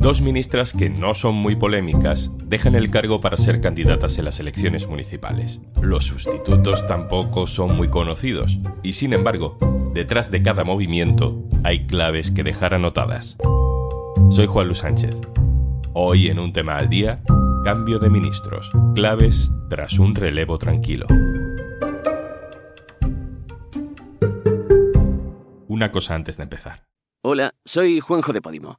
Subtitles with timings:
[0.00, 4.40] Dos ministras que no son muy polémicas dejan el cargo para ser candidatas en las
[4.40, 5.60] elecciones municipales.
[5.82, 9.58] Los sustitutos tampoco son muy conocidos y sin embargo,
[9.92, 13.36] detrás de cada movimiento hay claves que dejar anotadas.
[14.30, 15.14] Soy Juan Luis Sánchez.
[15.92, 17.22] Hoy en un tema al día,
[17.62, 21.06] cambio de ministros, claves tras un relevo tranquilo.
[25.68, 26.86] Una cosa antes de empezar.
[27.22, 28.78] Hola, soy Juanjo de Podimo.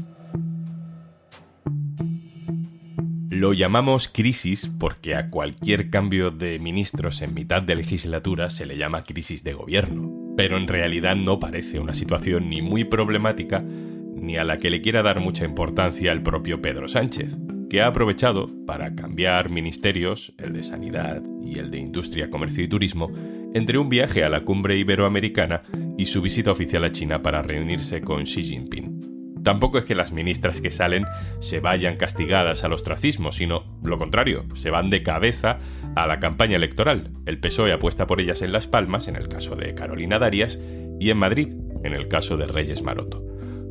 [3.41, 8.77] Lo llamamos crisis porque a cualquier cambio de ministros en mitad de legislatura se le
[8.77, 10.13] llama crisis de gobierno.
[10.37, 14.83] Pero en realidad no parece una situación ni muy problemática ni a la que le
[14.83, 17.35] quiera dar mucha importancia el propio Pedro Sánchez,
[17.67, 22.67] que ha aprovechado para cambiar ministerios, el de Sanidad y el de Industria, Comercio y
[22.67, 23.11] Turismo,
[23.55, 25.63] entre un viaje a la cumbre iberoamericana
[25.97, 29.00] y su visita oficial a China para reunirse con Xi Jinping.
[29.43, 31.05] Tampoco es que las ministras que salen
[31.39, 35.59] se vayan castigadas al ostracismo, sino lo contrario, se van de cabeza
[35.95, 37.11] a la campaña electoral.
[37.25, 40.59] El PSOE apuesta por ellas en Las Palmas, en el caso de Carolina Darias,
[40.99, 41.53] y en Madrid,
[41.83, 43.23] en el caso de Reyes Maroto.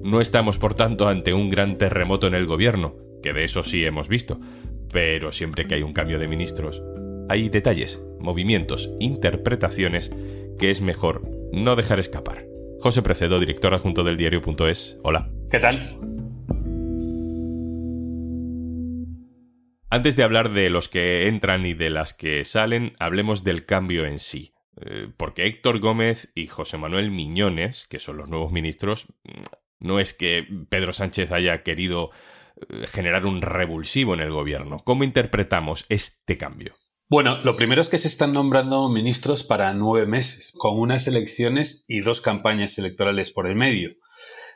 [0.02, 3.84] No estamos, por tanto, ante un gran terremoto en el gobierno, que de eso sí
[3.84, 4.40] hemos visto,
[4.92, 6.82] pero siempre que hay un cambio de ministros,
[7.28, 10.10] hay detalles, movimientos, interpretaciones
[10.58, 12.49] que es mejor no dejar escapar.
[12.80, 14.96] José Precedo, director adjunto del diario.es.
[15.02, 15.30] Hola.
[15.50, 15.98] ¿Qué tal?
[19.90, 24.06] Antes de hablar de los que entran y de las que salen, hablemos del cambio
[24.06, 24.54] en sí.
[24.80, 29.08] Eh, porque Héctor Gómez y José Manuel Miñones, que son los nuevos ministros,
[29.78, 32.10] no es que Pedro Sánchez haya querido
[32.70, 34.78] eh, generar un revulsivo en el gobierno.
[34.78, 36.76] ¿Cómo interpretamos este cambio?
[37.10, 41.84] Bueno, lo primero es que se están nombrando ministros para nueve meses, con unas elecciones
[41.88, 43.96] y dos campañas electorales por el medio.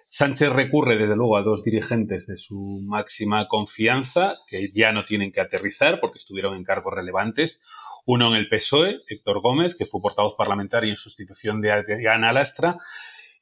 [0.07, 5.33] Sánchez recurre, desde luego, a dos dirigentes de su máxima confianza, que ya no tienen
[5.33, 7.61] que aterrizar porque estuvieron en cargos relevantes.
[8.07, 12.79] Uno en el PSOE, Héctor Gómez, que fue portavoz parlamentario en sustitución de Adriana Lastra,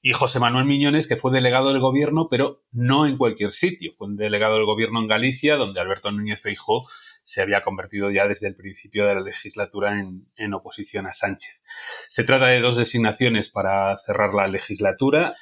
[0.01, 3.93] y José Manuel Miñones, que fue delegado del gobierno, pero no en cualquier sitio.
[3.93, 6.89] Fue delegado del gobierno en Galicia, donde Alberto Núñez Feijó
[7.25, 11.63] se había convertido ya desde el principio de la legislatura en, en, oposición a Sánchez.
[12.09, 15.35] Se trata de dos designaciones para cerrar la legislatura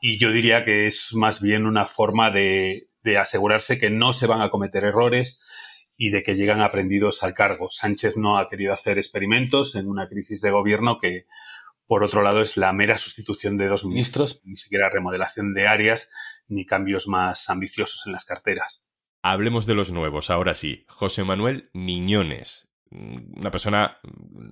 [0.00, 4.26] y yo diría que es más bien una forma de, de asegurarse que no se
[4.26, 5.40] van a cometer errores
[5.96, 7.70] y de que llegan aprendidos al cargo.
[7.70, 11.26] Sánchez no ha querido hacer experimentos en una crisis de gobierno que,
[11.86, 16.10] por otro lado, es la mera sustitución de dos ministros, ni siquiera remodelación de áreas
[16.48, 18.85] ni cambios más ambiciosos en las carteras.
[19.28, 20.84] Hablemos de los nuevos, ahora sí.
[20.86, 23.98] José Manuel Miñones, una persona,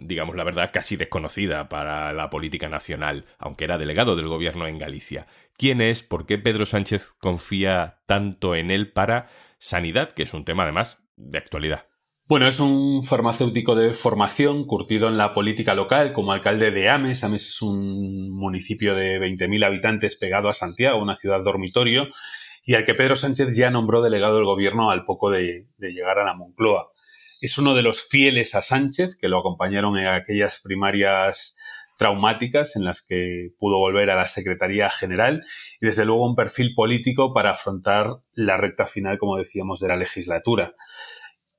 [0.00, 4.78] digamos la verdad, casi desconocida para la política nacional, aunque era delegado del gobierno en
[4.78, 5.28] Galicia.
[5.56, 6.02] ¿Quién es?
[6.02, 11.04] ¿Por qué Pedro Sánchez confía tanto en él para sanidad, que es un tema además
[11.14, 11.86] de actualidad?
[12.26, 17.22] Bueno, es un farmacéutico de formación, curtido en la política local como alcalde de Ames.
[17.22, 22.08] Ames es un municipio de 20.000 habitantes pegado a Santiago, una ciudad dormitorio,
[22.64, 26.18] y al que Pedro Sánchez ya nombró delegado del gobierno al poco de, de llegar
[26.18, 26.90] a la Moncloa.
[27.40, 31.54] Es uno de los fieles a Sánchez, que lo acompañaron en aquellas primarias
[31.96, 35.42] traumáticas en las que pudo volver a la Secretaría General
[35.80, 39.96] y desde luego un perfil político para afrontar la recta final, como decíamos, de la
[39.96, 40.74] legislatura.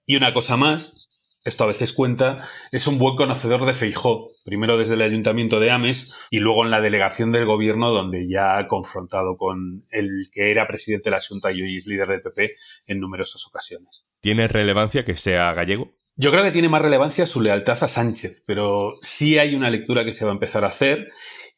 [0.05, 1.09] Y una cosa más,
[1.45, 5.71] esto a veces cuenta, es un buen conocedor de Feijó, primero desde el Ayuntamiento de
[5.71, 10.51] Ames y luego en la delegación del Gobierno, donde ya ha confrontado con el que
[10.51, 12.55] era presidente de la Junta y hoy es líder del PP
[12.87, 14.07] en numerosas ocasiones.
[14.21, 15.93] ¿Tiene relevancia que sea gallego?
[16.17, 20.03] Yo creo que tiene más relevancia su lealtad a Sánchez, pero sí hay una lectura
[20.03, 21.09] que se va a empezar a hacer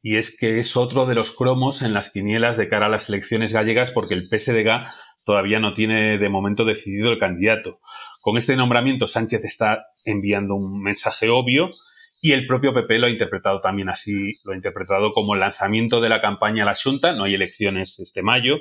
[0.02, 3.08] y es que es otro de los cromos en las quinielas de cara a las
[3.08, 4.88] elecciones gallegas porque el PSDG
[5.24, 7.80] todavía no tiene de momento decidido el candidato.
[8.28, 11.70] Con este nombramiento Sánchez está enviando un mensaje obvio
[12.20, 16.02] y el propio PP lo ha interpretado también así, lo ha interpretado como el lanzamiento
[16.02, 18.58] de la campaña a la Junta, no hay elecciones este mayo,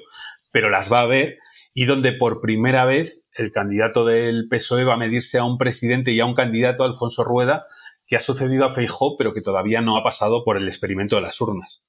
[0.53, 1.39] pero las va a haber
[1.75, 6.13] y donde por primera vez el candidato del PSOE va a medirse a un presidente
[6.13, 7.67] y a un candidato, Alfonso Rueda,
[8.07, 11.23] que ha sucedido a Feijó, pero que todavía no ha pasado por el experimento de
[11.23, 11.83] las urnas.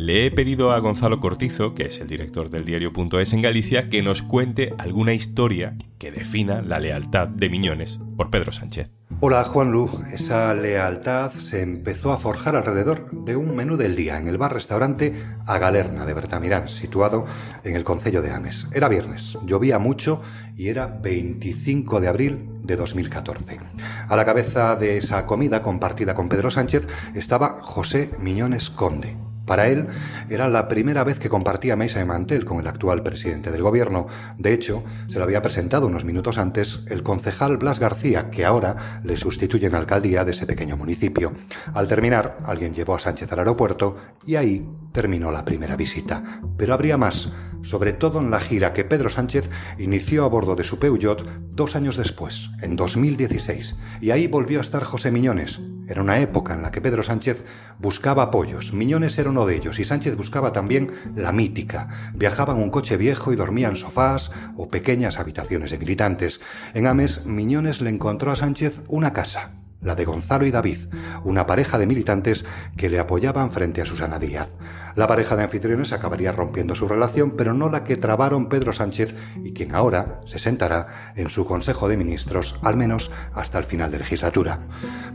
[0.00, 4.00] Le he pedido a Gonzalo Cortizo, que es el director del diario.es en Galicia, que
[4.00, 8.90] nos cuente alguna historia que defina la lealtad de Miñones por Pedro Sánchez.
[9.20, 14.16] Hola Juan Lu, esa lealtad se empezó a forjar alrededor de un menú del día
[14.16, 15.12] en el bar-restaurante
[15.46, 17.26] A Galerna de Bertamirán, situado
[17.62, 18.68] en el concello de Ames.
[18.72, 20.22] Era viernes, llovía mucho
[20.56, 23.60] y era 25 de abril de 2014.
[24.08, 29.18] A la cabeza de esa comida compartida con Pedro Sánchez estaba José Miñones Conde,
[29.50, 29.88] para él
[30.28, 34.06] era la primera vez que compartía mesa de mantel con el actual presidente del gobierno.
[34.38, 39.00] De hecho, se lo había presentado unos minutos antes el concejal Blas García, que ahora
[39.02, 41.32] le sustituye en alcaldía de ese pequeño municipio.
[41.74, 46.22] Al terminar, alguien llevó a Sánchez al aeropuerto y ahí terminó la primera visita.
[46.56, 47.30] Pero habría más,
[47.62, 51.76] sobre todo en la gira que Pedro Sánchez inició a bordo de su Peugeot dos
[51.76, 53.76] años después, en 2016.
[54.00, 55.60] Y ahí volvió a estar José Miñones.
[55.88, 57.44] Era una época en la que Pedro Sánchez
[57.78, 58.72] buscaba apoyos.
[58.72, 61.88] Miñones era uno de ellos y Sánchez buscaba también la mítica.
[62.14, 66.40] Viajaba en un coche viejo y dormía en sofás o pequeñas habitaciones de militantes.
[66.74, 70.78] En Ames, Miñones le encontró a Sánchez una casa la de Gonzalo y David,
[71.24, 72.44] una pareja de militantes
[72.76, 74.48] que le apoyaban frente a Susana Díaz.
[74.96, 79.14] La pareja de anfitriones acabaría rompiendo su relación, pero no la que trabaron Pedro Sánchez
[79.42, 83.90] y quien ahora se sentará en su Consejo de Ministros, al menos hasta el final
[83.90, 84.60] de legislatura.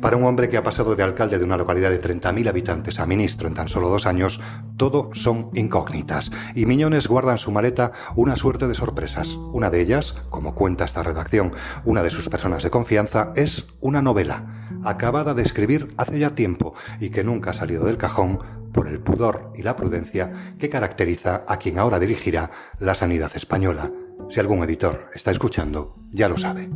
[0.01, 3.05] Para un hombre que ha pasado de alcalde de una localidad de 30.000 habitantes a
[3.05, 4.39] ministro en tan solo dos años,
[4.77, 9.37] todo son incógnitas, y Miñones guarda en su maleta una suerte de sorpresas.
[9.51, 11.51] Una de ellas, como cuenta esta redacción,
[11.83, 16.73] una de sus personas de confianza, es una novela acabada de escribir hace ya tiempo
[16.99, 18.39] y que nunca ha salido del cajón
[18.73, 23.91] por el pudor y la prudencia que caracteriza a quien ahora dirigirá la sanidad española.
[24.29, 26.69] Si algún editor está escuchando, ya lo sabe.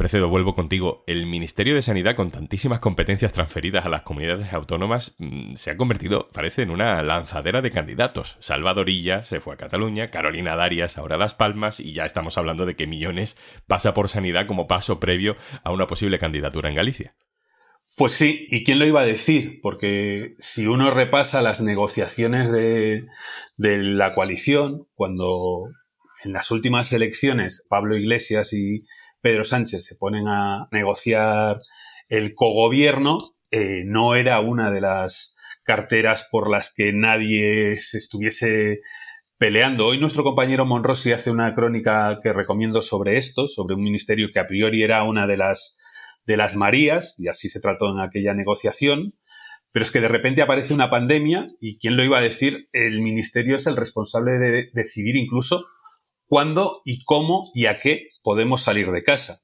[0.00, 1.04] Precedo, vuelvo contigo.
[1.06, 5.76] El Ministerio de Sanidad, con tantísimas competencias transferidas a las comunidades autónomas, mm, se ha
[5.76, 8.38] convertido, parece, en una lanzadera de candidatos.
[8.40, 12.64] Salvadorilla se fue a Cataluña, Carolina Darias ahora a Las Palmas, y ya estamos hablando
[12.64, 13.36] de que Millones
[13.66, 17.14] pasa por sanidad como paso previo a una posible candidatura en Galicia.
[17.94, 19.60] Pues sí, ¿y quién lo iba a decir?
[19.60, 23.04] Porque si uno repasa las negociaciones de,
[23.58, 25.66] de la coalición, cuando
[26.24, 28.84] en las últimas elecciones Pablo Iglesias y
[29.20, 31.58] Pedro Sánchez se ponen a negociar
[32.08, 33.18] el cogobierno,
[33.50, 35.34] eh, no era una de las
[35.64, 38.80] carteras por las que nadie se estuviese
[39.38, 39.86] peleando.
[39.86, 44.40] Hoy nuestro compañero Monrosi hace una crónica que recomiendo sobre esto, sobre un ministerio que
[44.40, 45.76] a priori era una de las
[46.26, 49.14] de las Marías, y así se trató en aquella negociación,
[49.72, 53.00] pero es que de repente aparece una pandemia y quién lo iba a decir, el
[53.00, 55.66] ministerio es el responsable de decidir incluso
[56.26, 59.42] cuándo y cómo y a qué podemos salir de casa.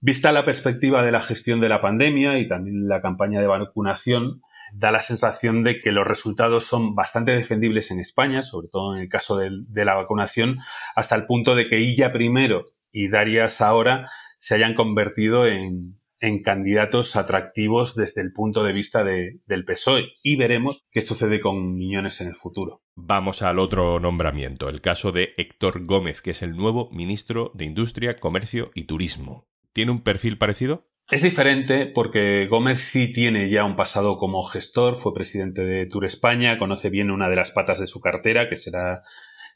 [0.00, 4.42] Vista la perspectiva de la gestión de la pandemia y también la campaña de vacunación,
[4.72, 9.02] da la sensación de que los resultados son bastante defendibles en España, sobre todo en
[9.02, 10.58] el caso de, la vacunación,
[10.96, 16.40] hasta el punto de que Illa primero y Darias ahora se hayan convertido en, en
[16.40, 22.20] candidatos atractivos desde el punto de vista del PSOE y veremos qué sucede con Miñones
[22.20, 22.80] en el futuro.
[22.94, 27.64] Vamos al otro nombramiento, el caso de Héctor Gómez, que es el nuevo ministro de
[27.64, 29.48] Industria, Comercio y Turismo.
[29.72, 30.86] ¿Tiene un perfil parecido?
[31.10, 36.06] Es diferente porque Gómez sí tiene ya un pasado como gestor, fue presidente de Tour
[36.06, 39.02] España, conoce bien una de las patas de su cartera, que será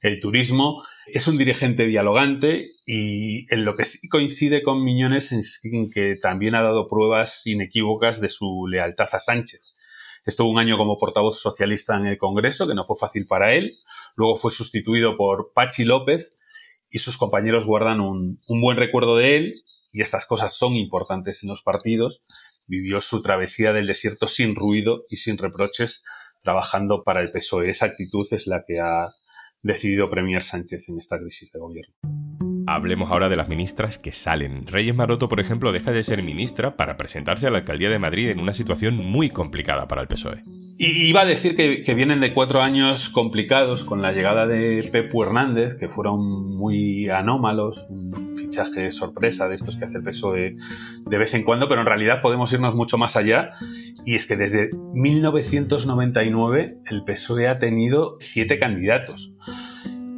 [0.03, 0.83] el turismo.
[1.07, 6.17] Es un dirigente dialogante y en lo que sí coincide con Miñones es en que
[6.21, 9.75] también ha dado pruebas inequívocas de su lealtad a Sánchez.
[10.25, 13.77] Estuvo un año como portavoz socialista en el Congreso, que no fue fácil para él.
[14.17, 16.35] Luego fue sustituido por Pachi López
[16.91, 19.55] y sus compañeros guardan un, un buen recuerdo de él
[19.93, 22.25] y estas cosas son importantes en los partidos.
[22.67, 26.03] Vivió su travesía del desierto sin ruido y sin reproches,
[26.43, 27.71] trabajando para el PSOE.
[27.71, 29.15] Esa actitud es la que ha
[29.63, 31.95] decidido premiar Sánchez en esta crisis de gobierno.
[32.69, 34.67] Hablemos ahora de las ministras que salen.
[34.67, 38.29] Reyes Maroto, por ejemplo, deja de ser ministra para presentarse a la alcaldía de Madrid
[38.29, 40.43] en una situación muy complicada para el PSOE.
[40.79, 45.23] Y iba a decir que, vienen de cuatro años complicados con la llegada de Pepu
[45.23, 50.57] Hernández, que fueron muy anómalos, un fichaje sorpresa de estos que hace el PSOE
[51.05, 53.49] de vez en cuando, pero en realidad podemos irnos mucho más allá.
[54.05, 59.33] Y es que desde 1999 el PSOE ha tenido siete candidatos.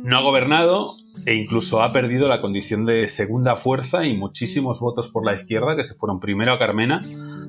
[0.04, 0.94] No ha gobernado,
[1.26, 5.74] e incluso ha perdido la condición de segunda fuerza y muchísimos votos por la izquierda
[5.74, 7.02] que se fueron primero a Carmena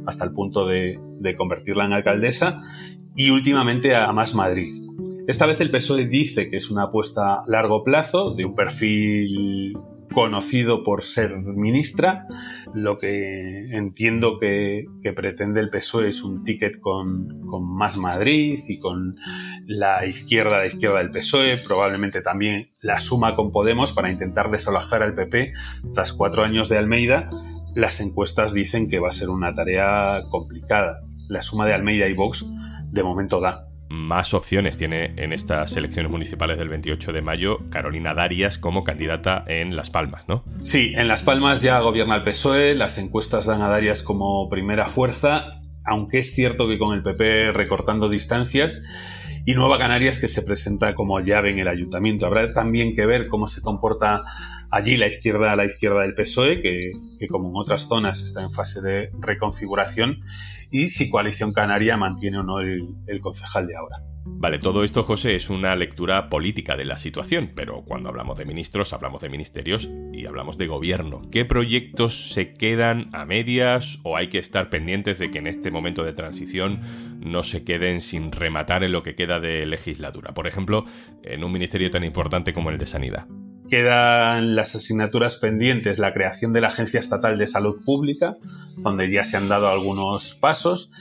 [0.07, 0.99] hasta el punto de,
[1.37, 2.61] convertirla en alcaldesa
[3.15, 4.73] y últimamente a Más Madrid.
[5.27, 9.77] Esta vez el PSOE dice que es una apuesta a largo plazo de un perfil
[10.13, 12.27] conocido por ser ministra.
[12.73, 14.85] Lo que entiendo que,
[15.15, 17.41] pretende el PSOE es un ticket con,
[17.75, 19.17] más Madrid y con
[19.65, 25.03] la izquierda, la izquierda del PSOE, probablemente también la suma con Podemos para intentar desalojar
[25.03, 25.53] al PP
[25.93, 27.29] tras cuatro años de Almeida.
[27.75, 31.01] Las encuestas dicen que va a ser una tarea complicada.
[31.27, 32.45] La suma de Almeida y Vox
[32.91, 38.13] de momento da más opciones tiene en estas elecciones municipales del 28 de mayo Carolina
[38.13, 40.43] Darias como candidata en Las Palmas, ¿no?
[40.63, 44.85] Sí, en Las Palmas ya gobierna el PSOE, las encuestas dan a Darias como primera
[44.85, 48.81] fuerza, aunque es cierto que con el PP recortando distancias
[49.45, 52.27] y Nueva Canarias que se presenta como llave en el ayuntamiento.
[52.27, 54.23] Habrá también que ver cómo se comporta
[54.71, 56.91] allí la izquierda a la izquierda del PSOE, que,
[57.27, 60.19] como en otras zonas está en fase de reconfiguración,
[60.71, 63.97] y si Coalición Canaria mantiene o no el, el concejal de ahora.
[64.25, 68.45] Vale, todo esto, José, es una lectura política de la situación, pero cuando hablamos de
[68.45, 71.21] ministros, hablamos de ministerios y hablamos de gobierno.
[71.31, 75.71] ¿Qué proyectos se quedan a medias o hay que estar pendientes de que en este
[75.71, 76.79] momento de transición
[77.19, 80.33] no se queden sin rematar en lo que queda de legislatura?
[80.33, 80.85] Por ejemplo,
[81.23, 83.25] en un ministerio tan importante como el de Sanidad.
[83.69, 88.35] Quedan las asignaturas pendientes, la creación de la Agencia Estatal de Salud Pública,
[88.77, 90.91] donde ya se han dado algunos pasos,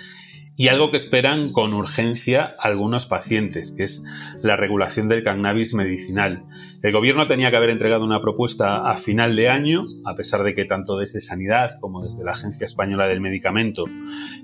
[0.59, 4.03] y algo que esperan con urgencia algunos pacientes, que es
[4.43, 6.43] la regulación del cannabis medicinal.
[6.83, 10.57] El gobierno tenía que haber entregado una propuesta a final de año, a pesar de
[10.57, 13.85] que tanto desde Sanidad como desde la Agencia Española del Medicamento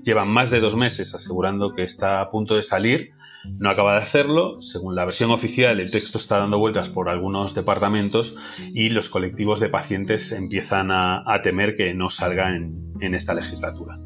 [0.03, 3.11] llevan más de dos meses asegurando que está a punto de salir
[3.59, 4.61] no acaba de hacerlo.
[4.61, 8.35] Según la versión oficial, el texto está dando vueltas por algunos departamentos
[8.73, 13.99] y los colectivos de pacientes empiezan a, temer que no salga en, en esta legislatura.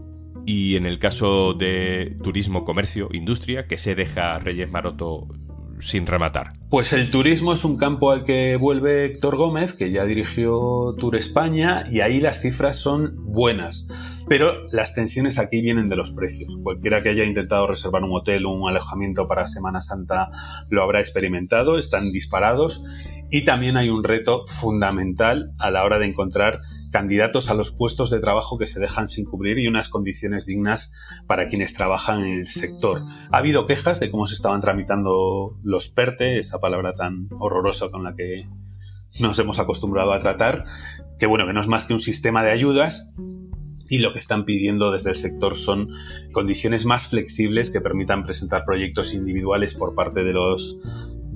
[0.45, 5.27] Y en el caso de turismo, comercio, industria, que se deja Reyes Maroto
[5.79, 6.53] sin rematar?
[6.69, 11.15] Pues el turismo es un campo al que vuelve Héctor Gómez, que ya dirigió Tour
[11.15, 13.87] España, y ahí las cifras son buenas.
[14.27, 16.55] Pero las tensiones aquí vienen de los precios.
[16.61, 20.29] Cualquiera que haya intentado reservar un hotel o un alojamiento para Semana Santa
[20.69, 22.83] lo habrá experimentado, están disparados
[23.31, 26.59] y también hay un reto fundamental a la hora de encontrar
[26.91, 30.91] candidatos a los puestos de trabajo que se dejan sin cubrir y unas condiciones dignas
[31.27, 33.01] para quienes trabajan en el sector.
[33.31, 38.03] Ha habido quejas de cómo se estaban tramitando los PERTE, esa palabra tan horrorosa con
[38.03, 38.47] la que
[39.19, 40.65] nos hemos acostumbrado a tratar,
[41.19, 43.09] que bueno, que no es más que un sistema de ayudas
[43.89, 45.89] y lo que están pidiendo desde el sector son
[46.31, 50.77] condiciones más flexibles que permitan presentar proyectos individuales por parte de los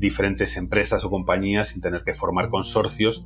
[0.04, 3.26] diferentes empresas o compañías sin tener que formar consorcios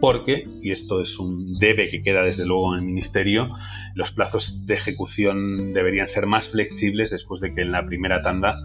[0.00, 3.46] porque, y esto es un debe que queda desde luego en el Ministerio,
[3.94, 8.56] los plazos de ejecución deberían ser más flexibles después de que en la primera tanda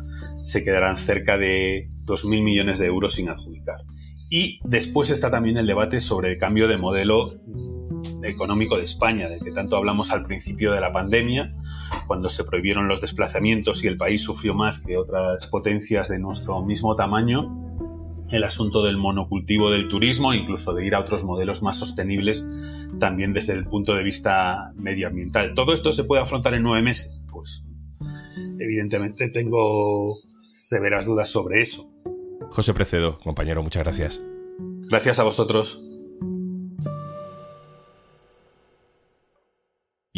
[0.42, 3.82] se quedarán cerca de 2.000 millones de euros sin adjudicar.
[4.30, 7.40] Y después está también el debate sobre el cambio de modelo
[8.24, 11.54] económico de España, de que tanto hablamos al principio de la pandemia,
[12.08, 16.62] cuando se prohibieron los desplazamientos y el país sufrió más que otras potencias de nuestro
[16.62, 17.70] mismo tamaño,
[18.32, 22.46] el asunto del monocultivo del turismo, incluso de ir a otros modelos más sostenibles,
[23.00, 25.54] también desde el punto de vista medioambiental.
[25.54, 27.22] ¿Todo esto se puede afrontar en nueve meses?
[27.32, 27.66] Pues
[28.60, 31.90] evidentemente tengo severas dudas sobre eso.
[32.52, 34.26] José Precedo, compañero, muchas gracias.
[34.90, 35.89] Gracias a vosotros.